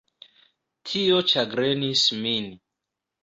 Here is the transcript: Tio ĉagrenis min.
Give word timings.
Tio 0.91 1.19
ĉagrenis 1.33 2.03
min. 2.23 2.49